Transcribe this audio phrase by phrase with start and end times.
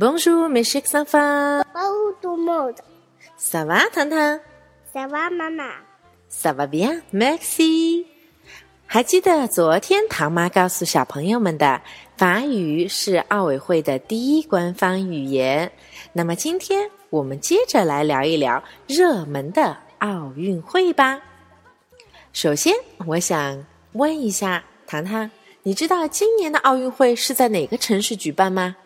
[0.00, 1.62] Bonjour, mes chers enfants.
[1.74, 2.76] Bonjour tout le monde.
[3.36, 4.40] Ça va, 糖糖
[4.94, 5.74] Ça va, maman?
[6.26, 8.06] Ça va bien, merci.
[8.86, 11.82] 还记得昨天唐妈告诉小朋友们的
[12.16, 15.70] 法语是奥委会的第一官方语言。
[16.14, 21.20] 那么今天我们接着来聊一聊热门的奥运会吧。
[22.32, 22.74] 首先，
[23.06, 25.30] 我想问一下糖糖，
[25.62, 28.76] 你知道今年的奥运会是在哪个城市举办吗？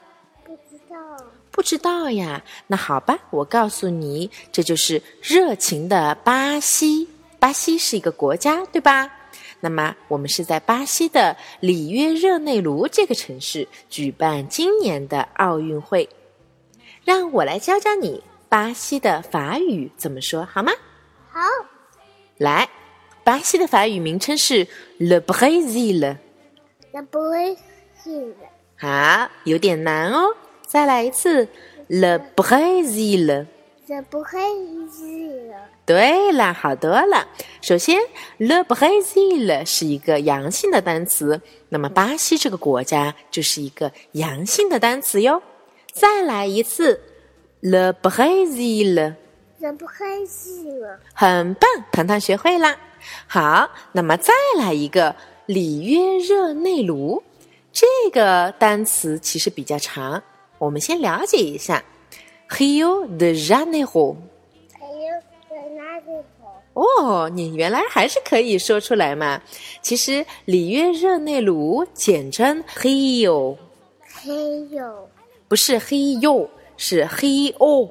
[1.54, 2.10] 不知道。
[2.10, 2.42] 呀？
[2.66, 7.08] 那好吧，我告诉你，这就是热情的巴西。
[7.38, 9.10] 巴西是一个国家，对吧？
[9.60, 16.08] 那么我们是在巴西的里约热内卢这个城市举办今年的奥运会。
[17.04, 20.72] 让我来教教你巴西的法语怎么说好吗？
[21.30, 21.40] 好。
[22.36, 22.68] 来，
[23.22, 24.66] 巴西的法语名称是
[24.98, 26.16] Le Brésil。
[26.92, 28.34] Le Brésil。
[28.76, 30.34] 好，有点难哦。
[30.74, 31.46] 再来一次
[31.88, 33.46] ，Le Brésil。
[33.86, 35.52] Le Brésil。
[35.86, 37.28] 对了，好多了。
[37.62, 38.00] 首先
[38.38, 45.40] ，le Brésil 是一个阳性的单词，那么巴西这个国家就是一个阳性的单词哟。
[45.92, 47.00] 再来一次
[47.60, 49.14] ，le Brésil。
[49.60, 50.98] le Brésil。
[51.12, 52.76] 很棒，糖糖学会啦。
[53.28, 55.14] 好，那么再来一个
[55.46, 57.22] 里约热内卢，
[57.72, 60.20] 这个单词其实比较长，
[60.58, 61.84] 我们先了解一下
[62.48, 64.16] ，Rio de Janeiro。
[66.74, 69.40] 哦，你原来还是可以说出来嘛！
[69.80, 73.56] 其实里约热内卢简称 Rio，Rio，
[75.46, 77.88] 不是黑哟，是黑哦，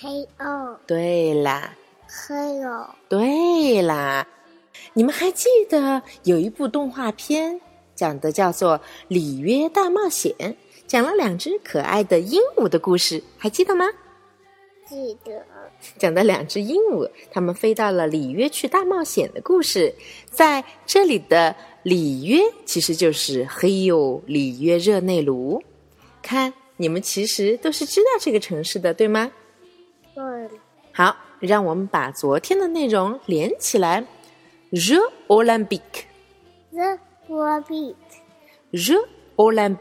[0.00, 0.78] 黑哦。
[0.86, 1.74] 对啦，
[2.06, 4.24] 黑哦，对啦。
[4.92, 7.60] 你们还记得有一部动画片，
[7.96, 8.78] 讲的叫做
[9.08, 10.32] 《里约大冒险》，
[10.86, 13.86] 讲了两只可爱的鹦鹉的故事，还记得吗？
[14.86, 15.44] 记得。
[15.98, 19.94] 讲的两只鹦鹉，它们飞到了里约去大冒险的故事，
[20.30, 25.62] 在这里的里约其实就是黑哟里约热内卢。
[26.20, 29.32] 看，你们其实都是知道这个城市的，对吗？
[30.14, 30.22] 对。
[30.92, 34.04] 好，让我们把昨天的内容连起来。
[34.70, 36.02] 热奥林匹克。
[36.70, 38.14] 热奥林匹克。
[38.70, 38.94] 热
[39.36, 39.74] 奥林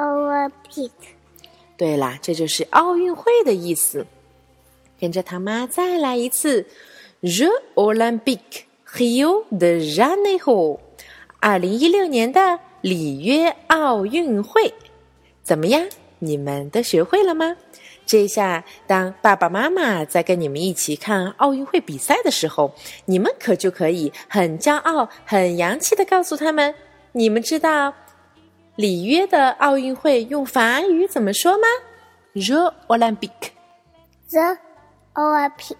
[0.00, 0.90] Olympic，。
[1.76, 4.06] 对啦，这就是奥运会的意思。
[4.98, 6.66] 跟着他妈再来一次
[7.20, 8.40] ，The Olympic
[8.94, 10.78] Rio de Janeiro，
[11.38, 14.72] 二零一六年的里约奥运会，
[15.42, 15.86] 怎么样？
[16.18, 17.56] 你们都学会了吗？
[18.04, 22.72] 这下，当爸爸妈妈在跟你们一起看奥运会比赛的时候，
[23.04, 26.74] 你们可就可以很骄傲、很洋气的告诉他们：
[27.12, 27.94] 你们知道
[28.80, 31.66] 里约的奥运会用法语怎么说吗
[32.32, 33.50] ？The Olympic。
[34.30, 34.56] The
[35.14, 35.76] Olympic.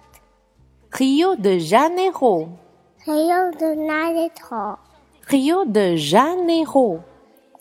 [0.91, 2.49] Rio de Janeiro.
[3.07, 4.79] Rio de Janeiro.
[5.29, 7.01] Rio de Janeiro.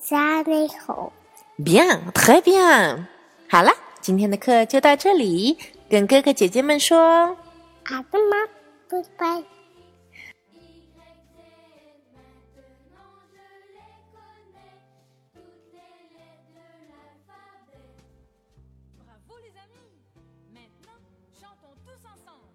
[0.02, 1.12] Janeiro.
[1.58, 3.06] Bien, très bien.
[3.50, 3.72] 好了，
[4.02, 5.58] 今天的课就到这里，
[5.90, 6.98] 跟哥哥姐姐们说，
[7.86, 8.48] 阿妈，
[8.90, 9.59] 拜拜。
[21.40, 22.49] Chantons tous ensemble.